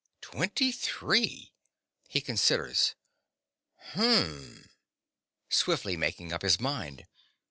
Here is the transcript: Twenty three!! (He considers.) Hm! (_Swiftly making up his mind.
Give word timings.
Twenty 0.19 0.71
three!! 0.71 1.53
(He 2.07 2.21
considers.) 2.21 2.95
Hm! 3.93 4.67
(_Swiftly 5.51 5.95
making 5.95 6.33
up 6.33 6.41
his 6.41 6.59
mind. 6.59 7.05